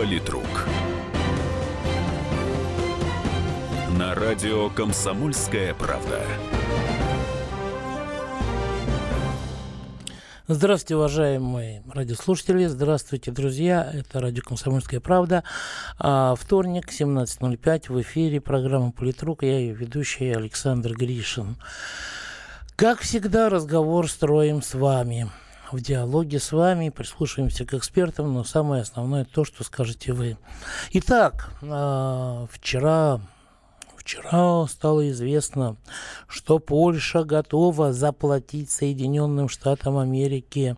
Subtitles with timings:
[0.00, 0.66] Политрук.
[3.98, 6.22] На радио «Комсомольская правда».
[10.48, 12.64] Здравствуйте, уважаемые радиослушатели.
[12.64, 13.90] Здравствуйте, друзья.
[13.92, 15.44] Это радио «Комсомольская правда».
[15.98, 17.92] А, вторник, 17.05.
[17.92, 19.42] В эфире программа «Политрук».
[19.42, 21.58] Я ее ведущий Александр Гришин.
[22.74, 25.30] Как всегда, разговор строим с вами.
[25.72, 30.36] В диалоге с вами прислушиваемся к экспертам, но самое основное то, что скажете вы.
[30.92, 33.20] Итак, а, вчера
[33.96, 35.76] Вчера стало известно,
[36.26, 40.76] что Польша готова заплатить Соединенным Штатам Америки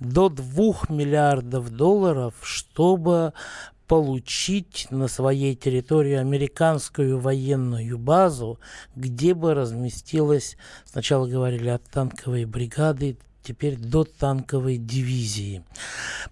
[0.00, 3.32] до 2 миллиардов долларов, чтобы
[3.86, 8.58] получить на своей территории американскую военную базу,
[8.96, 13.16] где бы разместилась, сначала говорили от танковой бригады,
[13.46, 15.62] теперь до танковой дивизии.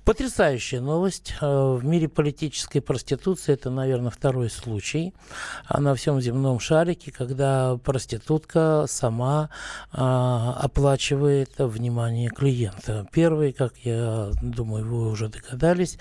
[0.05, 1.35] Потрясающая новость.
[1.41, 5.15] Э, в мире политической проституции это, наверное, второй случай
[5.71, 9.49] на всем земном шарике, когда проститутка сама
[9.93, 13.07] а, оплачивает внимание клиента.
[13.13, 15.99] Первый, как я думаю, вы уже догадались,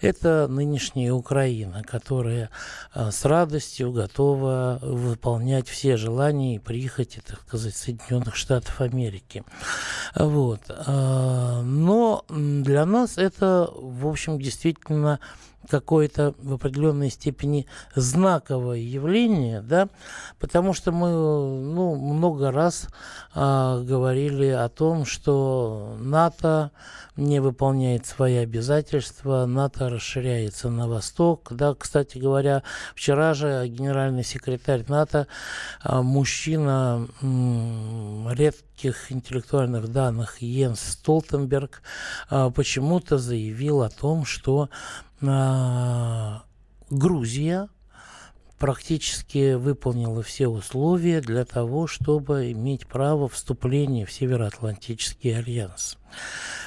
[0.00, 2.50] это нынешняя Украина, которая
[2.92, 9.44] а, с радостью готова выполнять все желания и прихоти, так сказать, Соединенных Штатов Америки.
[10.14, 10.60] Вот.
[10.68, 15.20] А, но для нас это, в общем, действительно
[15.68, 19.88] какое-то в определенной степени знаковое явление, да,
[20.38, 22.88] потому что мы ну, много раз
[23.34, 26.70] а, говорили о том, что НАТО
[27.16, 31.48] не выполняет свои обязательства, НАТО расширяется на восток.
[31.50, 32.62] Да, кстати говоря,
[32.94, 35.26] вчера же генеральный секретарь НАТО,
[35.82, 41.82] а, мужчина редких интеллектуальных данных Йенс Столтенберг,
[42.30, 44.70] а, почему-то заявил о том, что
[46.90, 47.68] Грузия
[48.58, 55.96] практически выполнила все условия для того, чтобы иметь право вступления в Североатлантический альянс.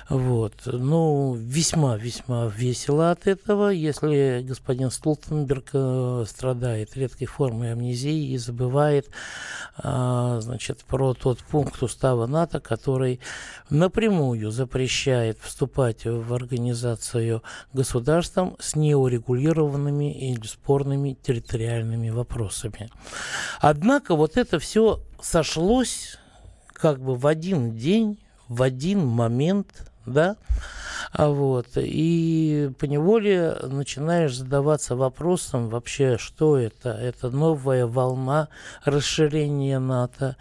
[0.07, 0.53] Вот.
[0.65, 9.09] Ну, весьма-весьма весело от этого, если господин Столтенберг э, страдает редкой формой амнезии и забывает
[9.83, 13.19] э, значит, про тот пункт устава НАТО, который
[13.71, 17.41] напрямую запрещает вступать в организацию
[17.73, 22.89] государством с неурегулированными или спорными территориальными вопросами.
[23.59, 26.19] Однако вот это все сошлось
[26.73, 30.37] как бы в один день, в один момент да,
[31.11, 36.89] а вот, и поневоле начинаешь задаваться вопросом вообще, что это?
[36.89, 38.49] Это новая волна
[38.83, 40.35] расширения НАТО,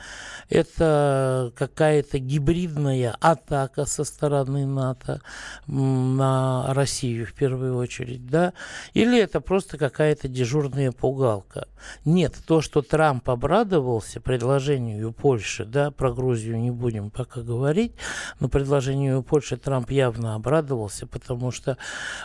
[0.48, 5.20] это какая-то гибридная атака со стороны НАТО
[5.66, 8.52] на Россию в первую очередь, да,
[8.94, 11.68] или это просто какая-то дежурная пугалка?
[12.04, 17.92] Нет, то, что Трамп обрадовался предложению Польши, да, про Грузию не будем пока говорить,
[18.40, 21.76] но предложению Польши Раньше Трамп явно обрадовался, потому что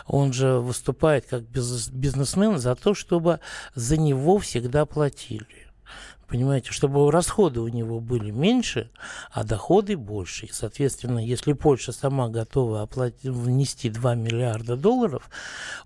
[0.06, 3.40] он же выступает как бизнесмен за то, чтобы
[3.74, 5.68] за него всегда платили.
[6.30, 8.88] Понимаете, чтобы расходы у него были меньше,
[9.32, 10.46] а доходы больше.
[10.46, 15.28] И, соответственно, если Польша сама готова оплатить, внести 2 миллиарда долларов,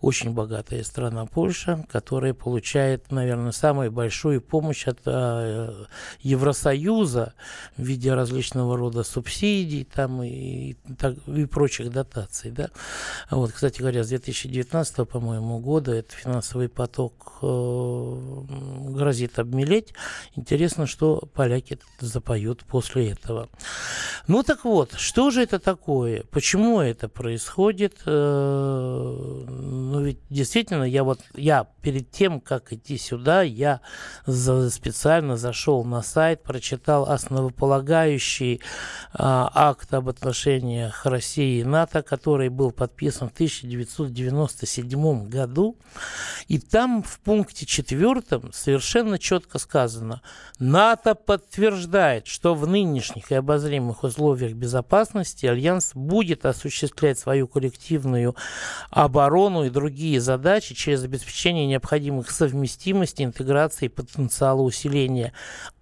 [0.03, 5.87] очень богатая страна Польша, которая получает, наверное, самую большую помощь от э,
[6.21, 7.33] Евросоюза
[7.79, 12.51] в виде различного рода субсидий там, и, так, и прочих дотаций.
[12.51, 12.69] Да?
[13.31, 18.43] Вот, кстати говоря, с 2019, по-моему, года этот финансовый поток э,
[18.91, 19.95] грозит обмелеть,
[20.37, 23.49] Интересно, что поляки запоют после этого.
[24.27, 26.25] Ну так вот, что же это такое?
[26.31, 27.99] Почему это происходит?
[28.05, 33.81] Э, ну ведь действительно, я вот, я перед тем, как идти сюда, я
[34.27, 38.61] специально зашел на сайт, прочитал основополагающий
[39.13, 45.77] а, акт об отношениях России и НАТО, который был подписан в 1997 году.
[46.49, 50.23] И там в пункте четвертом совершенно четко сказано,
[50.59, 58.37] НАТО подтверждает, что в нынешних и обозримых условиях безопасности Альянс будет осуществлять свою коллективную
[58.91, 65.33] оборону и другие задачи через обеспечение необходимых совместимости, интеграции и потенциала усиления,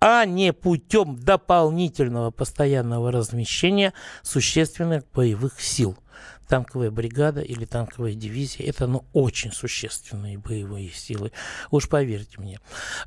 [0.01, 3.93] а не путем дополнительного постоянного размещения
[4.23, 5.97] существенных боевых сил
[6.53, 11.33] танковая бригада или танковая дивизия, это ну, очень существенные боевые силы,
[11.71, 12.59] уж поверьте мне.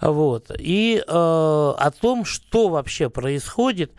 [0.01, 0.49] Вот.
[0.57, 3.91] И э, о том, что вообще происходит,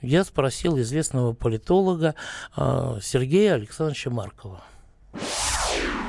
[0.00, 2.14] я спросил известного политолога
[2.56, 2.62] э,
[3.02, 4.64] Сергея Александровича Маркова.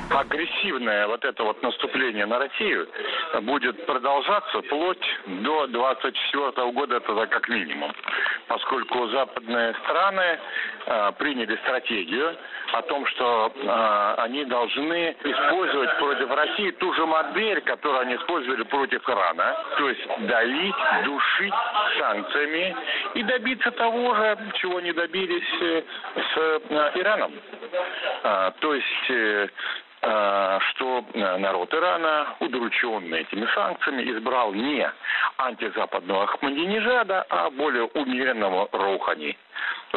[0.08, 2.88] агрессивное вот это вот наступление на Россию
[3.42, 7.92] будет продолжаться вплоть до 24 года, это как минимум.
[8.48, 10.38] Поскольку западные страны
[10.86, 12.36] э, приняли стратегию
[12.78, 18.62] о том, что э, они должны использовать против России ту же модель, которую они использовали
[18.64, 19.56] против Ирана.
[19.78, 20.74] То есть давить,
[21.04, 21.54] душить
[21.98, 22.76] санкциями
[23.14, 25.82] и добиться того же, чего не добились э,
[26.16, 27.32] с э, Ираном.
[28.22, 29.48] А, то есть э,
[30.02, 34.88] а, что народ Ирана, удрученный этими санкциями, избрал не
[35.38, 39.36] антизападного Ахмадинежада, а более умеренного Роухани.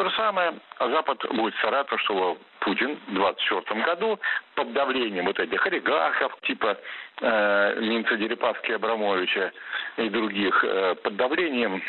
[0.00, 0.54] То же самое.
[0.78, 4.18] Запад будет стараться, чтобы Путин в 2024 году
[4.54, 6.78] под давлением вот этих олигархов типа
[7.20, 9.52] э, Минца Дерипаски Абрамовича
[9.98, 11.82] и других, э, под давлением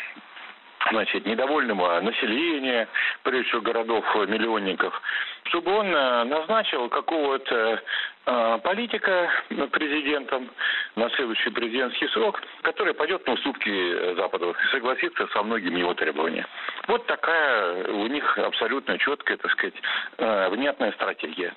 [0.90, 2.88] значит, недовольного населения,
[3.22, 5.00] прежде всего городов-миллионников,
[5.44, 7.82] чтобы он э, назначил какого-то
[8.26, 9.30] э, политика
[9.70, 10.50] президентом
[10.96, 16.46] на следующий президентский срок, который пойдет на уступки Западу и согласится со многими его требованиями.
[16.88, 19.74] Вот такая у них абсолютно четкая, так сказать,
[20.18, 21.54] э, внятная стратегия.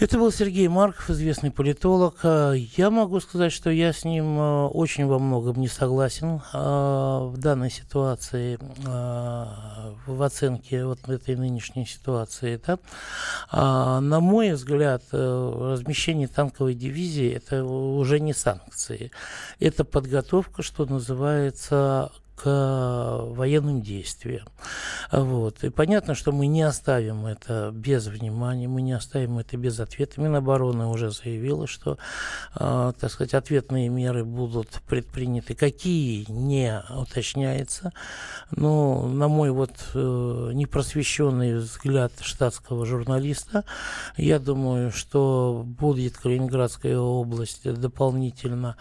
[0.00, 2.16] Это был Сергей Марков, известный политолог.
[2.24, 7.26] А, я могу сказать, что я с ним а, очень во многом не согласен а,
[7.26, 8.58] в данной ситуации,
[10.06, 12.60] в оценке вот этой нынешней ситуации.
[12.66, 14.00] Да?
[14.00, 19.10] На мой взгляд, э, размещение танковой дивизии– это уже не санкции.
[19.60, 24.46] Это подготовка, что называется, к военным действиям.
[25.12, 25.62] Вот.
[25.62, 30.20] И понятно, что мы не оставим это без внимания, мы не оставим это без ответа.
[30.20, 31.98] Минобороны уже заявила, что,
[32.58, 35.54] э, так сказать, ответные меры будут предприняты.
[35.54, 37.92] Какие, не уточняется.
[38.50, 43.64] Но, на мой вот э, непросвещенный взгляд штатского журналиста,
[44.16, 48.76] я думаю, что будет Калининградская область дополнительно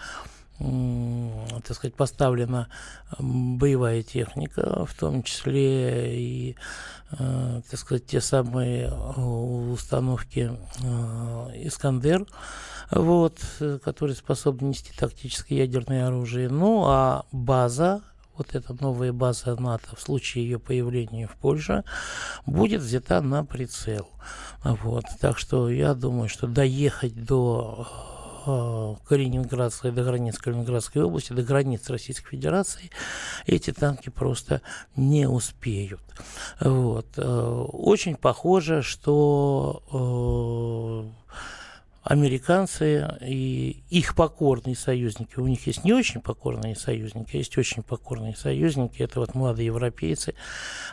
[0.60, 2.68] так сказать, поставлена
[3.20, 6.56] боевая техника, в том числе и,
[7.12, 10.52] э, так сказать, те самые э, установки
[10.82, 12.26] э, «Искандер»,
[12.92, 13.40] вот,
[13.84, 16.50] которые способны нести тактическое ядерное оружие.
[16.50, 18.02] Ну, а база
[18.38, 21.84] вот эта новая база НАТО в случае ее появления в Польше
[22.46, 24.10] будет взята на прицел.
[24.64, 25.06] Вот.
[25.20, 27.88] Так что я думаю, что доехать до
[28.44, 32.90] Калининградской, до границ Калининградской области, до границ Российской Федерации,
[33.46, 34.62] эти танки просто
[34.96, 36.02] не успеют.
[36.60, 37.08] Вот.
[37.18, 39.84] Э, очень похоже, что
[41.04, 41.34] э,
[42.04, 45.40] американцы и их покорные союзники.
[45.40, 49.02] У них есть не очень покорные союзники, а есть очень покорные союзники.
[49.02, 50.36] Это вот молодые европейцы,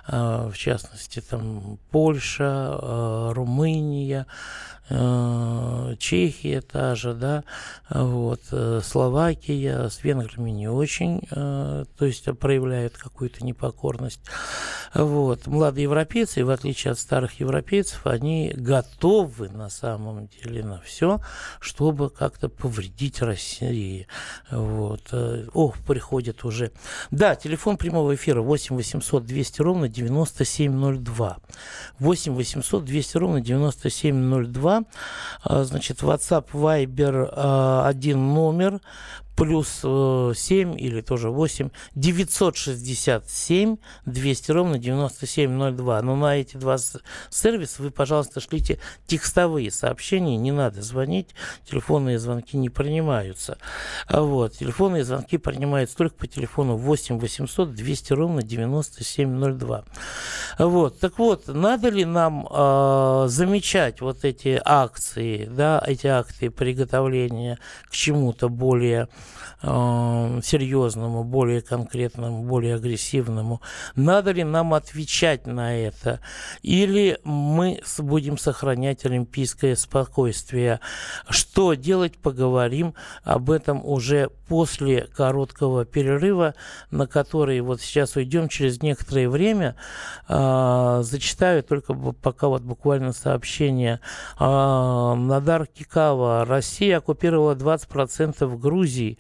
[0.07, 4.80] в частности, там Польша, Румыния, Э,
[5.99, 7.45] Чехия та же, да,
[7.89, 14.21] вот, э, Словакия, с венграми не очень, э, то есть проявляют какую-то непокорность.
[14.93, 15.47] Вот.
[15.47, 21.21] Молодые европейцы, в отличие от старых европейцев, они готовы на самом деле на все,
[21.61, 24.09] чтобы как-то повредить России.
[24.51, 25.15] Вот.
[25.55, 26.73] Ох, приходит уже.
[27.13, 31.39] Да, телефон прямого эфира 8 800 200 ровно 9702.
[32.01, 34.80] 8 800 200 ровно 9702.
[35.43, 38.81] А, значит, WhatsApp, Viber а, один номер
[39.41, 46.03] плюс 7 э, или тоже 8, 967 200 ровно 9702.
[46.03, 46.77] Но на эти два
[47.31, 51.29] сервиса вы, пожалуйста, шлите текстовые сообщения, не надо звонить,
[51.65, 53.57] телефонные звонки не принимаются.
[54.09, 59.85] А вот, телефонные звонки принимаются только по телефону 8 800 200 ровно 9702.
[60.59, 67.59] Вот, так вот, надо ли нам э, замечать вот эти акции, да, эти акты приготовления
[67.89, 69.09] к чему-то более
[69.63, 73.61] серьезному, более конкретному, более агрессивному.
[73.95, 76.21] Надо ли нам отвечать на это?
[76.63, 80.81] Или мы будем сохранять олимпийское спокойствие?
[81.29, 86.57] Что делать, поговорим об этом уже после короткого перерыва,
[86.91, 89.77] на который вот сейчас уйдем через некоторое время.
[90.29, 94.01] Э, зачитаю только пока вот буквально сообщение.
[94.41, 96.45] Э, Надар Кикава.
[96.45, 99.19] Россия оккупировала 20% Грузии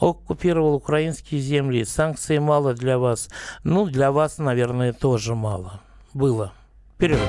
[0.00, 1.84] оккупировал украинские земли.
[1.84, 3.28] Санкции мало для вас.
[3.64, 5.80] Ну, для вас, наверное, тоже мало.
[6.14, 6.54] Было.
[6.96, 7.28] Перерыв.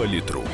[0.00, 0.48] Политрук.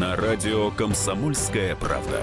[0.00, 2.22] На радио «Комсомольская правда».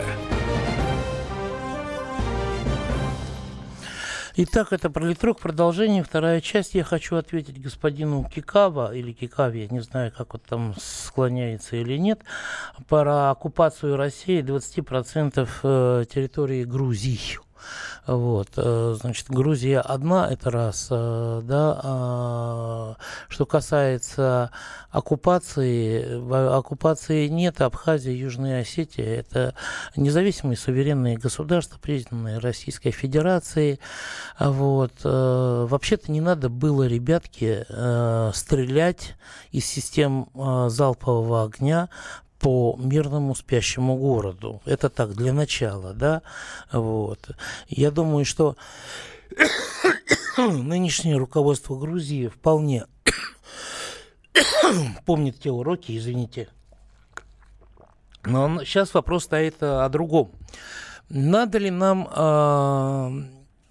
[4.35, 6.73] Итак, это пролитрук, продолжение, вторая часть.
[6.73, 11.97] Я хочу ответить господину Кикава, или Кикаве, я не знаю, как он там склоняется или
[11.97, 12.21] нет,
[12.89, 17.37] про оккупацию России 20% э, территории Грузии.
[18.05, 21.79] Вот, э, значит, Грузия одна, это раз, э, да.
[21.83, 22.95] А,
[23.27, 24.51] что касается
[24.91, 29.53] оккупации, оккупации нет, Абхазия, Южная Осетия, это
[29.95, 33.79] независимые суверенные государства, признанные Российской Федерацией.
[34.39, 34.93] Вот.
[35.03, 37.65] Э, вообще-то не надо было, ребятки,
[38.33, 39.15] стрелять
[39.51, 40.29] из систем
[40.69, 41.89] залпового огня
[42.39, 44.61] по мирному спящему городу.
[44.65, 46.21] Это так, для начала, да.
[46.71, 47.29] Вот.
[47.67, 48.55] Я думаю, что
[50.37, 52.85] нынешнее руководство Грузии вполне
[55.05, 56.49] помнит те уроки, извините.
[58.23, 60.31] Но сейчас вопрос стоит о другом.
[61.09, 63.23] Надо ли нам, э,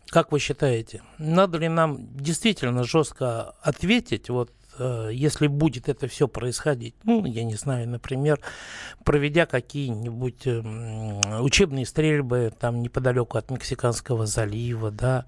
[0.09, 4.51] как вы считаете, надо ли нам действительно жестко ответить вот
[5.13, 8.41] если будет это все происходить, ну, я не знаю, например,
[9.05, 15.27] проведя какие-нибудь эм, учебные стрельбы там неподалеку от Мексиканского залива, да,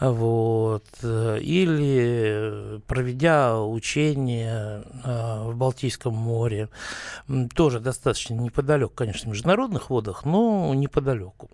[0.00, 6.68] вот, э, или проведя учения э, в Балтийском море,
[7.54, 11.50] тоже достаточно неподалеку, конечно, в международных водах, но неподалеку,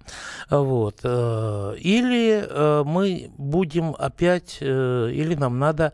[0.50, 5.92] вот, или мы будем опять, или нам надо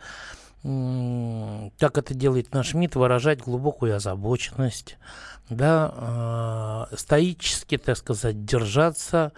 [0.63, 4.97] как это делает наш МИД, выражать глубокую озабоченность,
[5.49, 9.31] да, э, стоически, так сказать, держаться.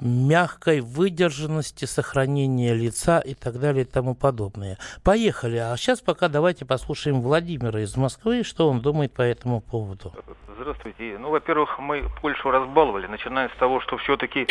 [0.00, 4.78] мягкой выдержанности, сохранения лица и так далее и тому подобное.
[5.04, 5.56] Поехали.
[5.58, 10.12] А сейчас пока давайте послушаем Владимира из Москвы, что он думает по этому поводу.
[10.58, 11.16] Здравствуйте.
[11.18, 14.42] Ну, во-первых, мы Польшу разбаловали, начиная с того, что все-таки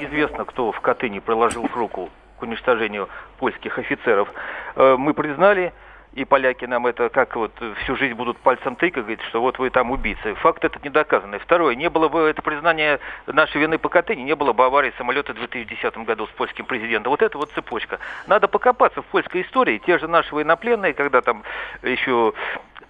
[0.00, 3.08] известно, кто в Катыни приложил руку к уничтожению
[3.38, 4.28] польских офицеров.
[4.74, 5.72] Э, мы признали
[6.14, 7.52] и поляки нам это как вот
[7.82, 10.34] всю жизнь будут пальцем тыкать, говорит, что вот вы там убийцы.
[10.34, 11.38] Факт этот не доказанный.
[11.38, 15.32] Второе, не было бы это признание нашей вины по Катыни, не было бы аварии самолета
[15.32, 17.10] в 2010 году с польским президентом.
[17.10, 17.98] Вот это вот цепочка.
[18.26, 19.78] Надо покопаться в польской истории.
[19.78, 21.44] Те же наши военнопленные, когда там
[21.82, 22.34] еще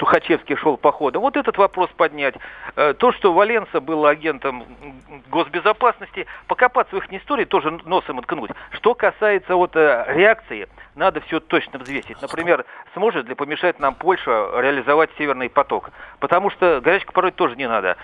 [0.02, 1.23] Тухачевский шел походом.
[1.23, 2.35] Вот этот вопрос поднять.
[2.75, 4.64] Э, то, что Валенса был агентом
[5.31, 8.50] госбезопасности, покопаться в их истории, тоже носом откнуть.
[8.73, 12.21] Что касается вот э, реакции, надо все точно взвесить.
[12.21, 12.64] Например,
[12.95, 15.90] сможет ли помешать нам Польша реализовать Северный поток?
[16.21, 17.97] Потому что горячку порой тоже не надо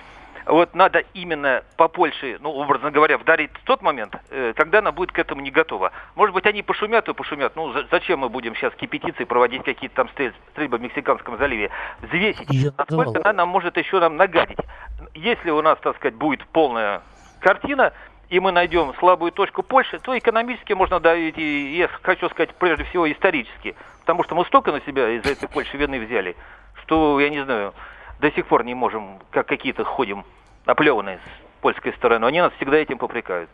[0.49, 4.93] вот надо именно по Польше, ну, образно говоря, вдарить в тот момент, э, когда она
[4.93, 5.93] будет к этому не готова.
[6.15, 7.55] Может быть, они пошумят и пошумят.
[7.55, 10.09] Ну, зачем мы будем сейчас кипятиться и проводить какие-то там
[10.53, 11.71] стрельбы в Мексиканском заливе?
[12.00, 14.59] Взвесить, Я насколько она нам может еще нам нагадить.
[15.15, 17.03] Если у нас, так сказать, будет полная
[17.41, 17.93] картина,
[18.31, 22.85] и мы найдем слабую точку Польши, то экономически можно давить, и я хочу сказать, прежде
[22.85, 23.75] всего, исторически.
[24.09, 26.35] Потому что мы столько на себя из этой Польши вины взяли,
[26.81, 27.75] что, я не знаю,
[28.21, 30.25] до сих пор не можем, как какие-то ходим
[30.65, 32.25] оплеванные с польской стороны.
[32.25, 33.50] Они нас всегда этим попрекают.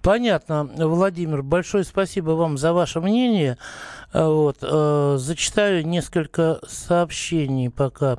[0.00, 0.70] Понятно.
[0.76, 3.58] Владимир, большое спасибо вам за ваше мнение.
[4.12, 8.18] Э, вот, э, зачитаю несколько сообщений пока.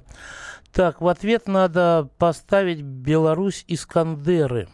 [0.74, 4.68] Так, в ответ надо поставить Беларусь Искандеры.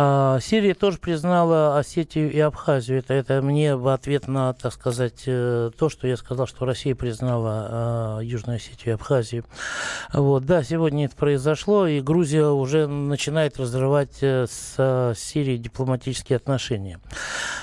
[0.00, 3.00] А, Сирия тоже признала Осетию и Абхазию.
[3.00, 6.94] Это, это мне в ответ на, так сказать, э, то, что я сказал, что Россия
[6.94, 9.44] признала э, Южную Осетию и Абхазию.
[10.12, 17.00] Вот, да, сегодня это произошло, и Грузия уже начинает разрывать э, с Сирией дипломатические отношения.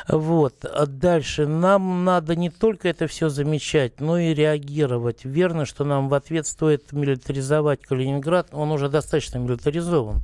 [0.09, 0.65] Вот.
[0.65, 1.47] А дальше.
[1.47, 5.23] Нам надо не только это все замечать, но и реагировать.
[5.23, 8.49] Верно, что нам в ответ стоит милитаризовать Калининград.
[8.51, 10.21] Он уже достаточно милитаризован.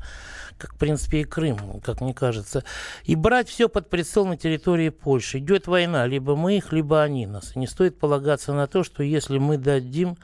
[0.62, 2.63] Как, в принципе, и Крым, как мне кажется,
[3.03, 5.39] и брать все под прицел на территории Польши.
[5.39, 7.56] Идет война, либо мы их, либо они нас.
[7.56, 10.18] Не стоит полагаться на то, что если мы дадим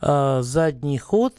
[0.00, 1.34] э, задний ход,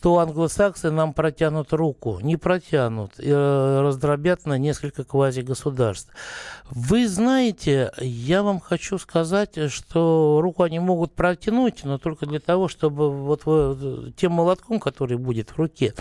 [0.00, 2.18] то англосаксы нам протянут руку.
[2.22, 6.10] Не протянут, э, раздробят на несколько квази-государств.
[6.70, 12.68] Вы знаете, я вам хочу сказать, что руку они могут протянуть, но только для того,
[12.68, 13.42] чтобы вот
[14.16, 15.94] тем молотком, который будет в руке,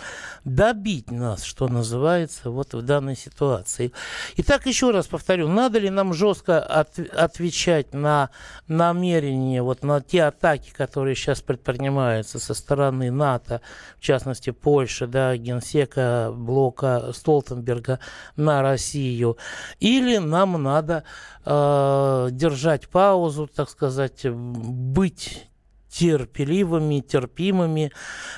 [0.46, 3.92] добить нас, что называется, вот в данной ситуации.
[4.38, 8.30] Итак, еще раз повторю, надо ли нам жестко от, отвечать на
[8.68, 13.62] намерения, вот на те атаки, которые сейчас предпринимаются со стороны НАТО,
[14.00, 18.00] в частности Польши, да, генсека блока Столтенберга
[18.38, 19.38] на Россию,
[19.80, 21.04] или нам надо
[21.46, 25.49] э, держать паузу, так сказать, быть
[25.90, 27.92] терпеливыми, терпимыми,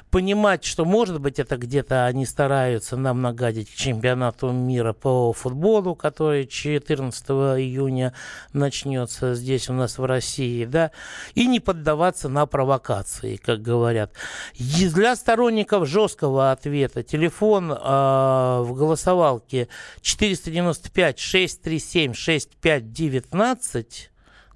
[0.10, 6.48] понимать, что, может быть, это где-то они стараются нам нагадить чемпионату мира по футболу, который
[6.48, 7.30] 14
[7.60, 8.14] июня
[8.54, 10.92] начнется здесь у нас в России, да,
[11.36, 14.14] и не поддаваться на провокации, как говорят.
[14.54, 19.68] И для сторонников жесткого ответа телефон э, в голосовалке
[20.02, 24.11] 495 637 6519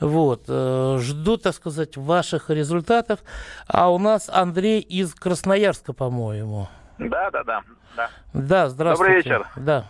[0.00, 0.44] Вот.
[0.48, 3.20] Э, жду, так сказать, ваших результатов.
[3.66, 6.68] А у нас Андрей из Красноярска, по-моему.
[6.98, 7.62] Да, да, да.
[7.96, 9.14] Да, да здравствуйте.
[9.14, 9.48] Добрый вечер.
[9.56, 9.88] Да.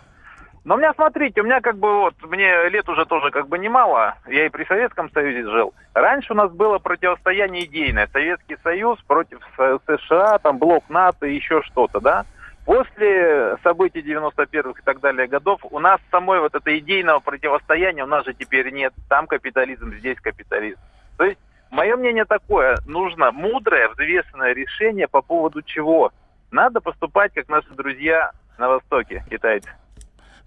[0.65, 3.59] Но у меня, смотрите, у меня как бы вот, мне лет уже тоже как бы
[3.59, 5.75] немало, я и при Советском Союзе жил.
[5.93, 11.61] Раньше у нас было противостояние идейное, Советский Союз против США, там блок НАТО и еще
[11.61, 12.25] что-то, да.
[12.65, 18.07] После событий 91-х и так далее годов у нас самой вот это идейного противостояния у
[18.07, 18.91] нас же теперь нет.
[19.07, 20.79] Там капитализм, здесь капитализм.
[21.17, 26.11] То есть, мое мнение такое, нужно мудрое, взвешенное решение по поводу чего.
[26.49, 29.69] Надо поступать, как наши друзья на Востоке, китайцы.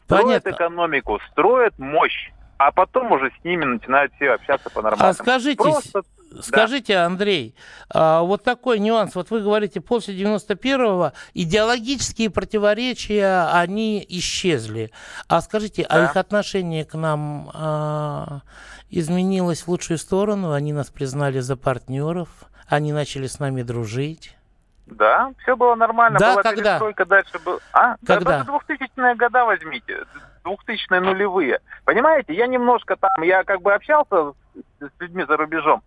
[0.08, 0.50] Строят Понятно.
[0.50, 5.10] экономику, строят мощь, а потом уже с ними начинают все общаться по-нормальному.
[5.10, 6.02] А скажите, Просто...
[6.40, 7.04] Скажите, да.
[7.04, 7.54] Андрей,
[7.90, 9.14] а, вот такой нюанс.
[9.14, 14.92] Вот вы говорите, после 91-го идеологические противоречия, они исчезли.
[15.28, 16.00] А скажите, а да.
[16.00, 18.40] а их отношение к нам а,
[18.88, 20.52] изменилось в лучшую сторону?
[20.52, 22.30] Они нас признали за партнеров?
[22.66, 24.37] Они начали с нами дружить?
[24.90, 26.18] Да, все было нормально.
[26.18, 26.62] Да, Была когда?
[26.62, 27.60] перестройка, дальше был...
[27.72, 27.96] А?
[28.06, 28.44] Когда?
[28.44, 30.04] Да, 2000-е года возьмите.
[30.44, 31.60] 2000-е нулевые.
[31.84, 34.32] Понимаете, я немножко там, я как бы общался
[34.80, 35.82] с, людьми за рубежом.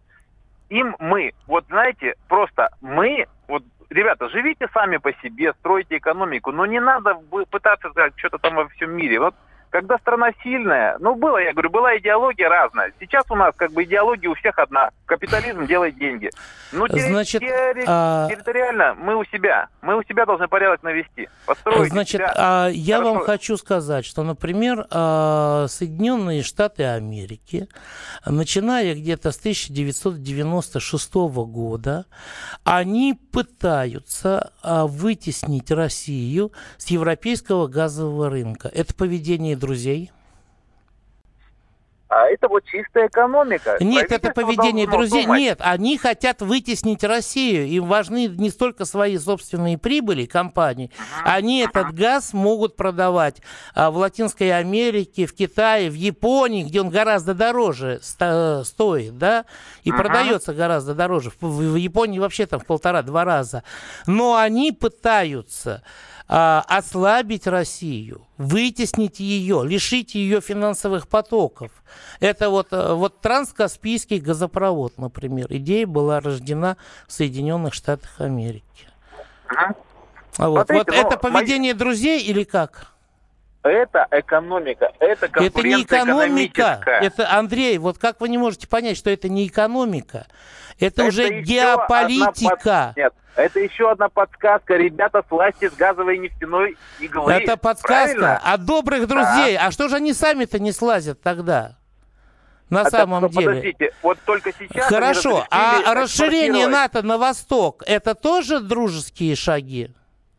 [0.69, 6.65] Им мы, вот знаете, просто мы, вот ребята, живите сами по себе, стройте экономику, но
[6.65, 7.15] не надо
[7.49, 9.19] пытаться сказать что-то там во всем мире.
[9.19, 9.35] Вот
[9.71, 12.91] когда страна сильная, ну, было, я говорю, была идеология разная.
[12.99, 14.91] Сейчас у нас как бы идеология у всех одна.
[15.05, 16.29] Капитализм делает деньги.
[16.73, 18.27] Ну, Значит, терри- а...
[18.29, 19.69] территориально мы у себя.
[19.81, 21.29] Мы у себя должны порядок навести.
[21.45, 22.33] Построить Значит, себя.
[22.35, 23.13] А, я Хорошо.
[23.13, 27.69] вам хочу сказать, что, например, а, Соединенные Штаты Америки,
[28.25, 31.13] начиная где-то с 1996
[31.45, 32.05] года,
[32.65, 38.69] они пытаются а, вытеснить Россию с европейского газового рынка.
[38.73, 40.11] Это поведение друзей?
[42.11, 43.77] А это вот чистая экономика.
[43.79, 45.23] Нет, это поведение друзей.
[45.23, 45.39] Думать.
[45.39, 47.67] Нет, они хотят вытеснить Россию.
[47.67, 50.91] Им важны не столько свои собственные прибыли компаний.
[51.23, 53.41] Они этот газ могут продавать
[53.73, 59.45] а, в Латинской Америке, в Китае, в Японии, где он гораздо дороже сто стоит, да,
[59.85, 61.31] и продается гораздо дороже.
[61.39, 63.63] В Японии вообще там в полтора-два раза.
[64.05, 65.81] Но они пытаются
[66.33, 71.71] а, ослабить Россию, вытеснить ее, лишить ее финансовых потоков.
[72.21, 75.47] Это вот, э, вот транскаспийский газопровод, например.
[75.49, 78.87] Идея была рождена в Соединенных Штатах Америки.
[79.47, 79.75] Ага.
[80.37, 81.79] Вот, Смотрите, вот ну, это поведение мои...
[81.79, 82.87] друзей или как?
[83.63, 86.81] Это экономика, это Это не экономика.
[86.85, 90.27] Это, Андрей, вот как вы не можете понять, что это не экономика?
[90.79, 92.93] Это, это уже геополитика.
[92.95, 92.97] Под...
[92.97, 94.75] Нет, это еще одна подсказка.
[94.75, 97.31] Ребята, сласти с газовой нефтяной иглы.
[97.31, 98.37] Это подсказка Правильно?
[98.37, 99.55] от добрых друзей.
[99.55, 99.67] Да.
[99.67, 101.77] А что же они сами-то не слазят тогда?
[102.69, 103.47] На а самом так, деле.
[103.47, 104.87] Подождите, вот только сейчас.
[104.87, 109.91] Хорошо, а расширение НАТО на восток это тоже дружеские шаги?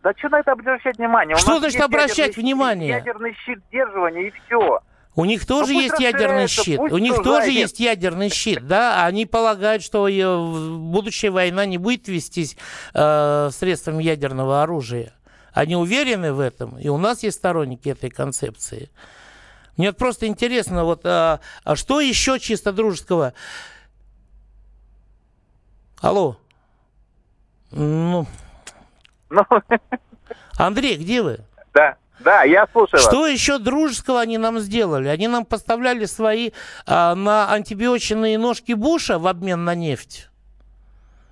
[0.03, 1.37] Да что на это обращать внимание?
[1.37, 2.89] Что значит обращать внимание?
[2.89, 4.81] Ядерный щит сдерживания и все.
[5.15, 6.81] У них тоже ну, есть ядерный щит.
[6.81, 9.05] У них тоже есть ядерный щит, да.
[9.05, 10.09] Они полагают, что
[10.79, 12.57] будущая война не будет вестись
[12.95, 15.13] э, средствами ядерного оружия.
[15.53, 18.91] Они уверены в этом, и у нас есть сторонники этой концепции.
[19.77, 23.35] Мне просто интересно, вот а, а что еще чисто дружеского?
[26.01, 26.39] Алло.
[27.71, 28.27] Ну.
[29.29, 29.45] ну.
[30.57, 31.41] Андрей, где вы?
[31.75, 31.97] Да.
[32.23, 33.31] Да, я слушаю Что вас.
[33.31, 35.09] еще дружеского они нам сделали?
[35.09, 36.53] Они нам поставляли свои
[36.87, 40.29] а, на антибиотичные ножки Буша в обмен на нефть.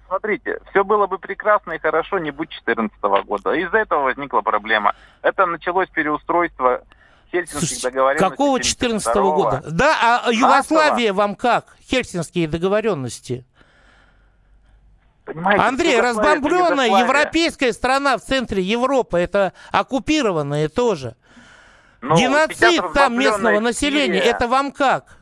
[0.07, 3.53] Смотрите, все было бы прекрасно и хорошо, не будь 2014 года.
[3.53, 4.95] Из-за этого возникла проблема.
[5.23, 6.83] Это началось переустройство
[7.31, 8.29] Хельсинских договоренностей.
[8.29, 9.63] Какого 2014 года?
[9.71, 11.77] Да, а Югославия вам как?
[11.89, 13.45] Хельсинские договоренности.
[15.33, 21.15] Понимаете, Андрей, разбомбленная европейская страна в центре Европы, это оккупированная тоже.
[22.01, 25.19] Ну, Геноцид там местного населения, это вам как?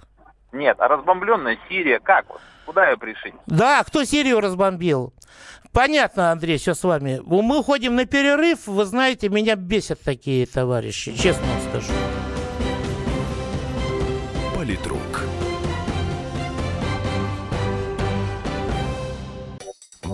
[0.53, 2.25] Нет, а разбомбленная Сирия как?
[2.65, 3.35] Куда ее пришить?
[3.47, 5.13] Да, кто Сирию разбомбил?
[5.73, 7.21] Понятно, Андрей, все с вами.
[7.25, 8.67] Мы уходим на перерыв.
[8.67, 11.93] Вы знаете, меня бесят такие товарищи, честно вам скажу.
[14.57, 15.18] Политрук.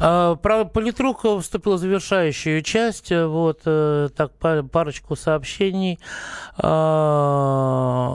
[0.00, 3.12] Про политрук вступила завершающую часть.
[3.12, 4.32] Вот э, так
[4.70, 5.98] парочку сообщений.
[6.56, 8.08] А,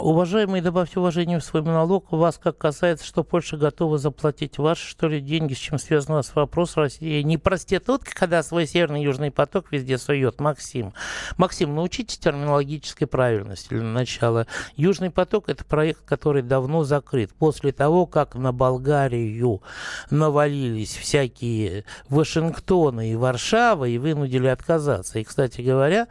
[0.00, 2.12] уважаемые, добавьте уважение в свой монолог.
[2.12, 6.16] Вас как касается, что Польша готова заплатить ваши, что ли, деньги, с чем связан у
[6.16, 7.22] вас вопрос России.
[7.22, 10.40] Не проститутка, когда свой северный южный поток везде сует.
[10.40, 10.92] Максим.
[11.38, 14.46] Максим, научитесь терминологической правильности для начала.
[14.76, 17.32] Южный поток– это проект, который давно закрыт.
[17.32, 19.62] После того, как на Болгарию
[20.10, 25.18] навалились всякие Вашингтоны и Варшава и вынудили отказаться.
[25.18, 26.08] И, кстати говоря,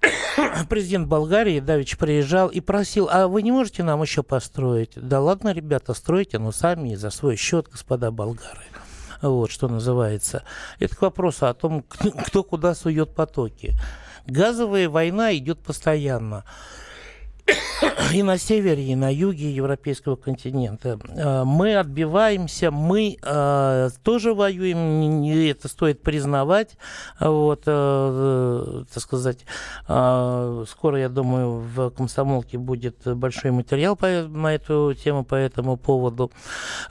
[0.68, 4.92] президент Болгарии Давич приезжал и просил, а вы не можете нам еще построить?
[4.96, 8.64] Да ладно, ребята, стройте, но сами за свой счет, господа болгары.
[9.22, 10.42] Вот, что называется.
[10.78, 13.74] Это к вопросу о том, кто куда сует потоки.
[14.26, 16.44] Газовая война идет постоянно
[18.12, 20.98] и на севере, и на юге европейского континента.
[21.16, 26.76] А, мы отбиваемся, мы э, тоже воюем, это стоит признавать.
[27.20, 29.38] Вот, э, так сказать,
[29.88, 35.76] э, скоро, я думаю, в комсомолке будет большой материал по, на эту тему, по этому
[35.76, 36.30] поводу.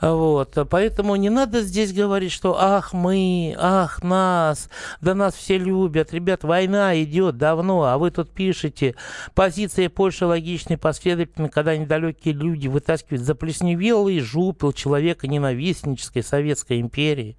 [0.00, 4.68] Вот, поэтому не надо здесь говорить, что ах, мы, ах, нас,
[5.00, 6.12] да нас все любят.
[6.12, 8.94] Ребят, война идет давно, а вы тут пишете,
[9.34, 17.38] позиция Польши логично и последовательно, когда недалекие люди вытаскивают заплесневелый жупел человека ненавистнической Советской империи.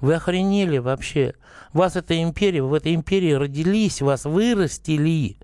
[0.00, 1.34] Вы охренели вообще.
[1.72, 5.36] Вас эта империя, вы в этой империи родились, вас вырастили.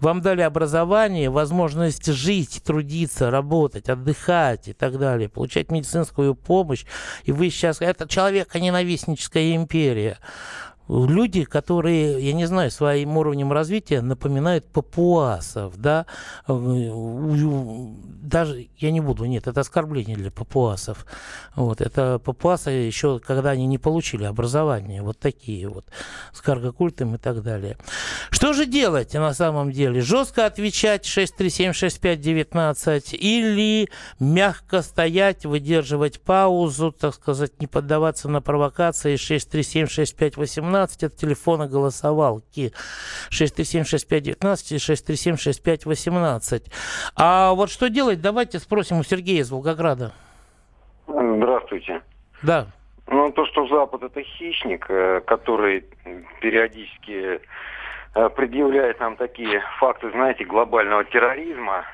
[0.00, 6.84] Вам дали образование, возможность жить, трудиться, работать, отдыхать и так далее, получать медицинскую помощь.
[7.22, 7.80] И вы сейчас...
[7.80, 10.18] Это человека-ненавистническая империя
[10.88, 16.06] люди, которые, я не знаю, своим уровнем развития напоминают папуасов, да,
[16.46, 21.06] даже, я не буду, нет, это оскорбление для папуасов,
[21.54, 25.86] вот, это папуасы еще, когда они не получили образование, вот такие вот,
[26.32, 27.76] с каргокультом и так далее.
[28.30, 30.00] Что же делать на самом деле?
[30.00, 33.88] Жестко отвечать 6376519 или
[34.20, 42.72] мягко стоять, выдерживать паузу, так сказать, не поддаваться на провокации 6376518 637-6518, это телефоны голосовалки.
[43.30, 44.36] 637-6519
[44.70, 46.62] и 637-6518.
[47.16, 50.12] А вот что делать, давайте спросим у Сергея из Волгограда.
[51.06, 52.02] Здравствуйте.
[52.42, 52.66] Да.
[53.08, 55.84] Ну, то, что Запад это хищник, э, который
[56.40, 57.40] периодически
[58.14, 61.84] э, предъявляет нам такие факты, знаете, глобального терроризма.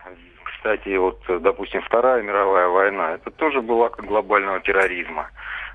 [0.45, 5.29] Кстати, вот, допустим, Вторая мировая война, это тоже была глобального терроризма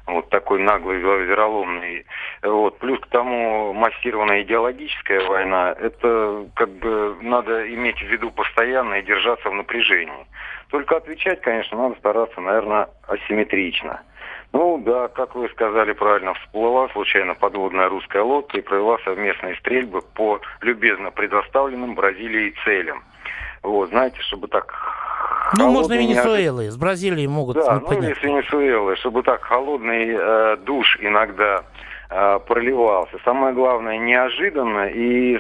[0.08, 2.06] вот такой наглый, вероломный.
[2.41, 2.80] Вот.
[2.80, 9.04] Плюс к тому массированная идеологическая война, это как бы надо иметь в виду постоянно и
[9.04, 10.26] держаться в напряжении.
[10.70, 14.02] Только отвечать, конечно, надо стараться, наверное, асимметрично.
[14.54, 20.02] Ну да, как вы сказали правильно, всплыла случайно подводная русская лодка и провела совместные стрельбы
[20.02, 23.04] по любезно предоставленным Бразилией целям.
[23.63, 24.72] Вот, знаете, чтобы так
[25.58, 26.63] ну, можно Венесуэлы.
[26.63, 26.73] Неожид...
[26.73, 31.63] С Бразилией могут Да, ну, или с Венесуэлы, чтобы так холодный э, душ иногда
[32.10, 33.17] э, проливался.
[33.23, 35.39] Самое главное, неожиданно и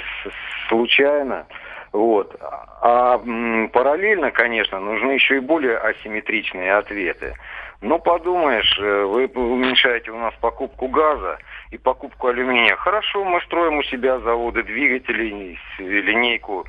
[0.69, 1.45] случайно.
[1.91, 2.35] Вот.
[2.81, 7.35] А м, параллельно, конечно, нужны еще и более асимметричные ответы.
[7.81, 11.37] Ну, подумаешь, э, вы уменьшаете у нас покупку газа
[11.71, 12.75] и покупку алюминия.
[12.75, 16.65] Хорошо, мы строим у себя заводы двигателей, линейку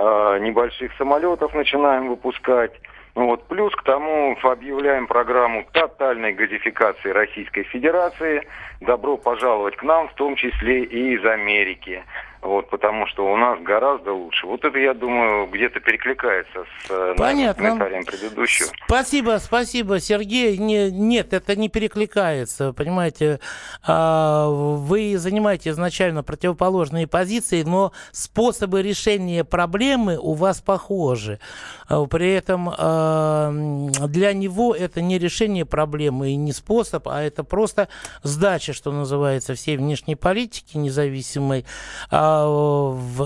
[0.00, 2.72] э, небольших самолетов начинаем выпускать.
[3.14, 3.46] Ну вот.
[3.48, 8.46] Плюс к тому объявляем программу тотальной газификации Российской Федерации.
[8.80, 12.02] Добро пожаловать к нам, в том числе и из Америки
[12.42, 14.46] вот, потому что у нас гораздо лучше.
[14.46, 17.62] Вот это, я думаю, где-то перекликается с э, Понятно.
[17.62, 18.66] комментарием предыдущим.
[18.86, 20.56] Спасибо, спасибо, Сергей.
[20.56, 23.40] Не, нет, это не перекликается, понимаете.
[23.86, 31.40] А, вы занимаете изначально противоположные позиции, но способы решения проблемы у вас похожи.
[31.88, 37.44] А, при этом а, для него это не решение проблемы и не способ, а это
[37.44, 37.88] просто
[38.22, 41.64] сдача, что называется, всей внешней политики независимой.
[42.10, 42.44] А,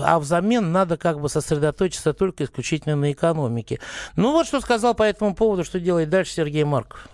[0.03, 3.79] а взамен надо как бы сосредоточиться только исключительно на экономике.
[4.15, 7.09] Ну вот что сказал по этому поводу, что делает дальше Сергей Марков.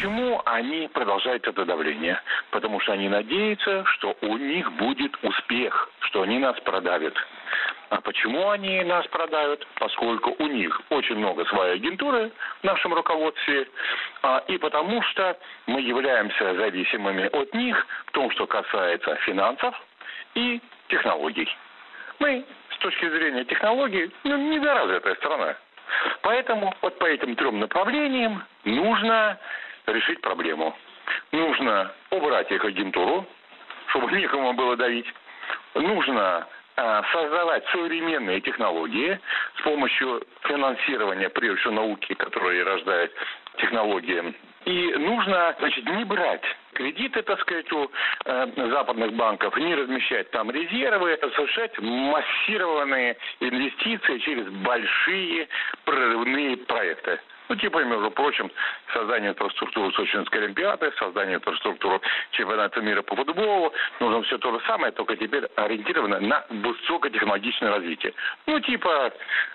[0.00, 2.18] Почему они продолжают это давление?
[2.52, 7.12] Потому что они надеются, что у них будет успех, что они нас продавят.
[7.90, 9.66] А почему они нас продают?
[9.74, 12.32] Поскольку у них очень много своей агентуры
[12.62, 13.68] в нашем руководстве,
[14.22, 19.74] а, и потому что мы являемся зависимыми от них в том, что касается финансов,
[20.34, 21.48] и технологий.
[22.20, 22.42] Мы
[22.74, 25.56] с точки зрения технологий ну, недоразвитая страна.
[26.22, 29.38] Поэтому вот по этим трем направлениям нужно
[29.86, 30.76] решить проблему.
[31.32, 33.26] Нужно убрать их агентуру,
[33.88, 35.06] чтобы некому было давить.
[35.74, 39.18] Нужно э, создавать современные технологии
[39.58, 43.12] с помощью финансирования, прежде всего, науки, которые рождают
[43.58, 44.34] технологии.
[44.66, 46.42] И нужно, значит, не брать
[46.74, 47.90] кредиты, так сказать, у
[48.24, 55.48] э, западных банков, не размещать там резервы, совершать массированные инвестиции через большие
[55.84, 57.20] прорывные проекты.
[57.50, 58.48] Ну, типа, между прочим,
[58.94, 63.72] создание инфраструктуры Сочинской Олимпиады, создание инфраструктуры чемпионата мира по футболу.
[63.98, 68.14] Нужно все то же самое, только теперь ориентировано на высокотехнологичное развитие.
[68.46, 69.12] Ну, типа,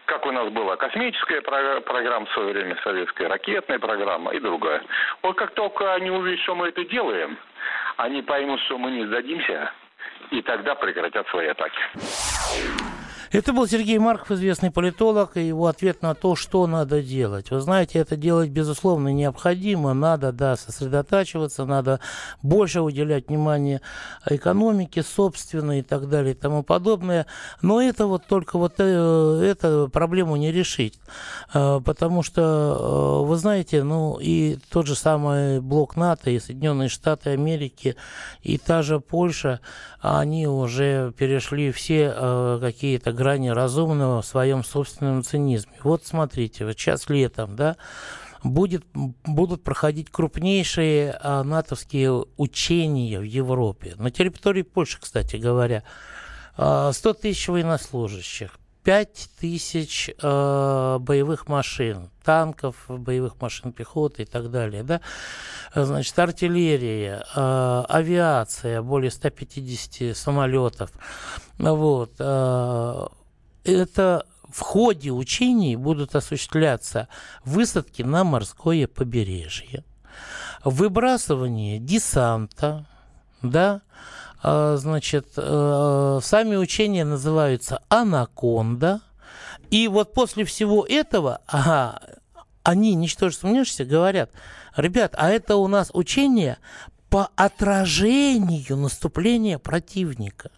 [0.08, 4.84] как у нас была космическая программа в свое время, советская ракетная программа и другая.
[5.22, 7.38] Вот как только они увидят, что мы это делаем,
[7.96, 9.72] они поймут, что мы не сдадимся,
[10.32, 11.80] и тогда прекратят свои атаки.
[13.32, 17.52] Это был Сергей Марков, известный политолог, и его ответ на то, что надо делать.
[17.52, 19.94] Вы знаете, это делать, безусловно, необходимо.
[19.94, 22.00] Надо, да, сосредотачиваться, надо
[22.44, 23.82] больше уделять внимание
[24.26, 27.26] экономике собственной и так далее и тому подобное.
[27.62, 31.00] Но это вот только вот э, эту проблему не решить.
[31.54, 36.90] Э, потому что, э, вы знаете, ну и тот же самый блок НАТО, и Соединенные
[36.90, 37.96] Штаты Америки,
[38.42, 39.60] и та же Польша,
[40.02, 45.74] они уже перешли все какие-то грани разумного в своем собственном цинизме.
[45.84, 47.78] Вот смотрите, вот сейчас летом, да,
[48.44, 53.96] будет, будут проходить крупнейшие а, натовские учения в Европе.
[53.98, 55.84] На территории Польши, кстати говоря.
[56.56, 64.52] 100 а, тысяч военнослужащих, 5 тысяч э, боевых машин, танков, боевых машин пехоты и так
[64.52, 64.84] далее.
[64.84, 65.02] Да?
[65.74, 70.92] Значит, артиллерия, э, авиация, более 150 самолетов.
[71.58, 72.12] Вот.
[72.20, 73.08] Э,
[73.64, 77.08] это в ходе учений будут осуществляться
[77.44, 79.84] высадки на морское побережье,
[80.64, 82.86] выбрасывание десанта,
[83.42, 83.82] да,
[84.78, 89.02] значит, э, сами учения называются «Анаконда».
[89.72, 92.00] И вот после всего этого ага,
[92.62, 94.30] они, ничтоже сомневшиеся, говорят,
[94.76, 96.60] ребят, а это у нас учение
[97.10, 100.52] по отражению наступления противника.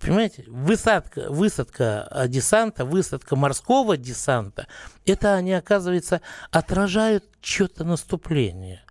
[0.00, 4.66] Понимаете, высадка, высадка а, десанта, высадка морского десанта,
[5.04, 8.82] это они, оказывается, отражают что-то наступление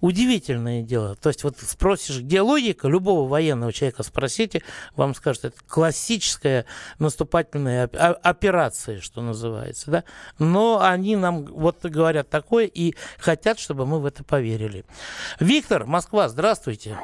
[0.00, 1.14] удивительное дело.
[1.16, 4.62] То есть вот спросишь, где логика, любого военного человека спросите,
[4.94, 6.66] вам скажут, это классическая
[6.98, 9.90] наступательная операция, что называется.
[9.90, 10.04] Да?
[10.38, 14.84] Но они нам вот говорят такое и хотят, чтобы мы в это поверили.
[15.40, 16.96] Виктор, Москва, здравствуйте.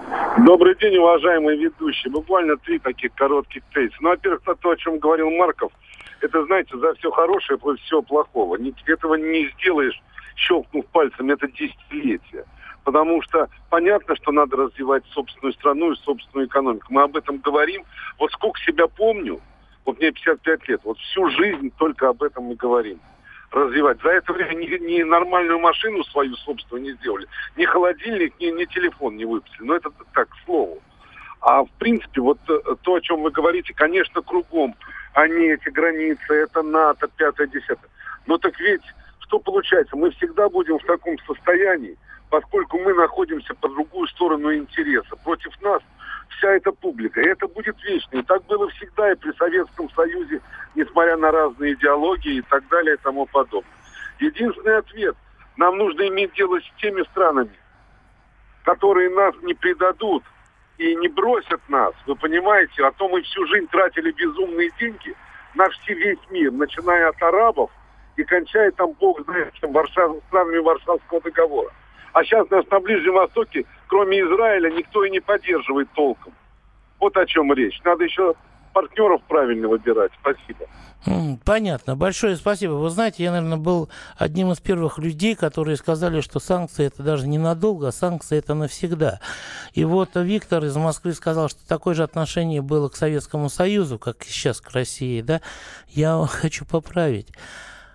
[0.47, 2.11] Добрый день, уважаемые ведущие.
[2.11, 3.97] Буквально три таких коротких тезиса.
[4.01, 5.73] Ну, во-первых, то, о чем говорил Марков,
[6.21, 8.57] это, знаете, за все хорошее против всего плохого.
[8.87, 10.01] Этого не сделаешь,
[10.37, 12.47] щелкнув пальцем, это десятилетия
[12.85, 16.87] потому что понятно, что надо развивать собственную страну и собственную экономику.
[16.91, 17.85] Мы об этом говорим.
[18.19, 19.41] Вот сколько себя помню,
[19.85, 23.01] вот мне 55 лет, вот всю жизнь только об этом мы говорим.
[23.51, 24.01] развивать.
[24.03, 28.65] За это время ни, ни нормальную машину свою собственную не сделали, ни холодильник, ни, ни
[28.65, 29.67] телефон не выпустили.
[29.67, 30.81] Но это так, к слову.
[31.43, 34.75] А в принципе, вот э, то, о чем вы говорите, конечно, кругом
[35.13, 37.91] они эти границы, это НАТО, пятое, десятое.
[38.27, 38.83] Но так ведь
[39.33, 39.97] что получается?
[39.97, 41.97] Мы всегда будем в таком состоянии,
[42.33, 45.17] поскольку мы находимся по другую сторону интереса.
[45.17, 45.83] Против нас
[46.31, 47.21] вся эта публика.
[47.21, 48.17] И это будет вечно.
[48.17, 50.41] И так было всегда и при Советском Союзе,
[50.75, 53.71] несмотря на разные идеологии и так далее и тому подобное.
[54.19, 55.15] Единственный ответ.
[55.59, 57.55] Нам нужно иметь дело с теми странами,
[58.65, 60.25] которые нас не предадут
[60.79, 61.93] и не бросят нас.
[62.07, 65.15] Вы понимаете, а то мы всю жизнь тратили безумные деньги
[65.55, 67.71] на все весь мир, начиная от арабов
[68.17, 71.71] и кончая там, бог знает, чем, Варшав, странами Варшавского договора.
[72.13, 76.33] А сейчас нас на Ближнем Востоке, кроме Израиля, никто и не поддерживает толком.
[77.01, 77.81] Вот о чем речь.
[77.85, 78.35] Надо еще
[78.73, 80.13] партнеров правильно выбирать.
[80.21, 80.67] Спасибо.
[81.45, 81.97] Понятно.
[81.97, 82.73] Большое спасибо.
[82.73, 87.27] Вы знаете, я, наверное, был одним из первых людей, которые сказали, что санкции это даже
[87.27, 89.21] ненадолго, а санкции это навсегда.
[89.75, 94.23] И вот Виктор из Москвы сказал, что такое же отношение было к Советскому Союзу, как
[94.23, 95.23] сейчас к России.
[95.23, 95.41] Да?
[95.89, 97.29] Я хочу поправить.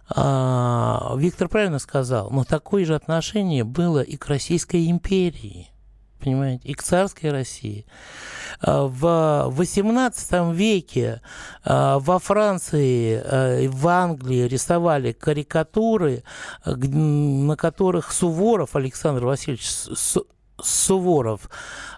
[0.10, 5.70] А, Виктор правильно сказал, но такое же отношение было и к Российской империи,
[6.20, 7.86] понимаете, и к царской России.
[8.62, 9.04] А, в
[9.60, 11.22] XVIII веке
[11.66, 16.24] а, во Франции в Англии рисовали карикатуры,
[16.66, 19.70] на которых Суворов, Александр Васильевич
[20.62, 21.50] Суворов,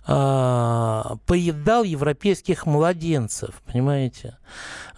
[0.05, 4.37] поедал европейских младенцев, понимаете?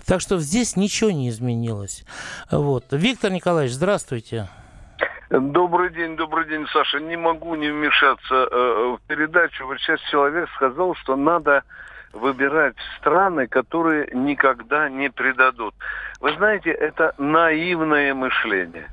[0.06, 2.04] Так что здесь ничего не изменилось.
[2.52, 2.86] Вот.
[2.92, 4.50] Виктор Николаевич, здравствуйте.
[5.30, 7.00] Добрый день, добрый день, Саша.
[7.00, 9.66] Не могу не вмешаться э, в передачу.
[9.66, 11.64] Вот сейчас человек сказал, что надо
[12.12, 15.74] выбирать страны, которые никогда не предадут.
[16.20, 18.90] Вы знаете, это наивное мышление.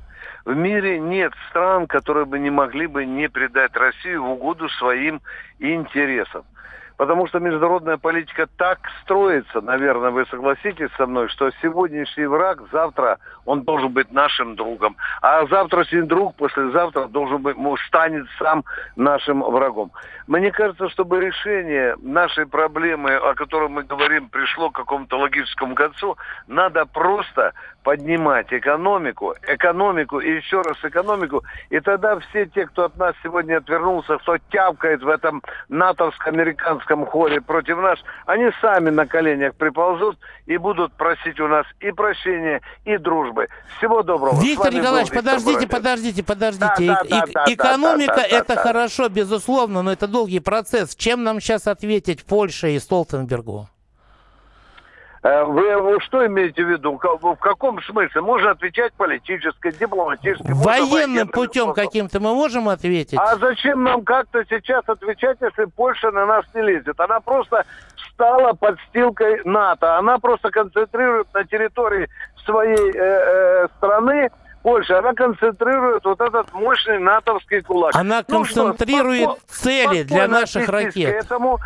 [0.49, 5.21] В мире нет стран, которые бы не могли бы не предать Россию в угоду своим
[5.59, 6.43] интересам.
[6.97, 13.19] Потому что международная политика так строится, наверное, вы согласитесь со мной, что сегодняшний враг завтра
[13.45, 14.97] он должен быть нашим другом.
[15.21, 17.55] А завтрашний друг послезавтра должен быть,
[17.87, 19.91] станет сам нашим врагом.
[20.25, 26.17] Мне кажется, чтобы решение нашей проблемы, о которой мы говорим, пришло к какому-то логическому концу,
[26.47, 32.97] надо просто поднимать экономику, экономику и еще раз экономику, и тогда все те, кто от
[32.97, 39.55] нас сегодня отвернулся, кто тявкает в этом натовско-американском хоре против нас, они сами на коленях
[39.55, 43.47] приползут и будут просить у нас и прощения, и дружбы.
[43.77, 44.41] Всего доброго.
[44.41, 46.87] Виктор Николаевич, подождите, подождите, подождите.
[46.87, 50.95] Да, да, да, экономика да, да, это да, хорошо, безусловно, но это долгий процесс.
[50.95, 53.67] Чем нам сейчас ответить Польше и Столтенбергу?
[55.21, 56.97] Э, вы, что имеете в виду?
[56.97, 58.21] В каком смысле?
[58.21, 60.51] Можно отвечать политически, дипломатически.
[60.51, 63.19] Военным путем каким-то мы можем ответить?
[63.19, 66.99] А зачем нам как-то сейчас отвечать, если Польша на нас не лезет?
[66.99, 67.65] Она просто
[68.13, 69.97] стала подстилкой НАТО.
[69.97, 72.07] Она просто концентрирует на территории
[72.45, 74.29] своей э, э, страны
[74.61, 77.95] Польша, она концентрирует вот этот мощный натовский кулак.
[77.95, 81.23] Она ну, концентрирует что, цели для наших ракет.
[81.23, 81.59] Этому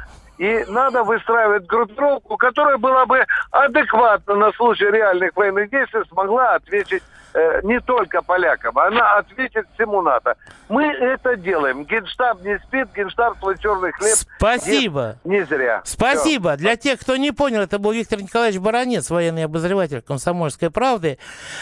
[0.43, 7.01] и надо выстраивать группировку, которая была бы адекватно на случай реальных военных действий смогла ответить
[7.33, 10.35] э, не только полякам, она ответит всему НАТО.
[10.69, 11.83] Мы это делаем.
[11.83, 15.17] Генштаб не спит, Генштаб свой черный хлеб Спасибо.
[15.23, 15.81] Не зря.
[15.85, 16.51] Спасибо.
[16.51, 16.59] Все.
[16.59, 21.17] Для тех, кто не понял, это был Виктор Николаевич Баранец, военный обозреватель «Комсомольской правды».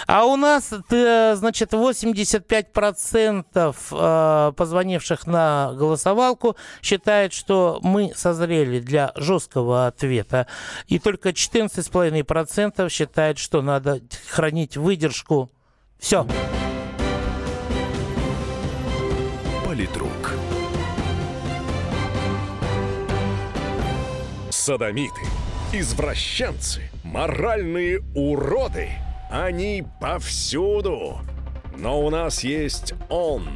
[0.07, 9.87] А у нас, значит, 85% э, позвонивших на голосовалку считают, что мы созрели для жесткого
[9.87, 10.47] ответа.
[10.87, 15.51] И только 14,5% считают, что надо хранить выдержку
[16.01, 16.27] все.
[19.63, 20.33] Политрук.
[24.49, 25.21] Садомиты,
[25.71, 28.89] извращенцы, моральные уроды.
[29.29, 31.19] Они повсюду.
[31.77, 33.47] Но у нас есть он,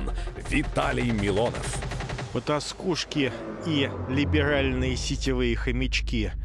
[0.49, 1.83] Виталий Милонов.
[2.31, 3.33] Потаскушки
[3.65, 6.31] и либеральные сетевые хомячки–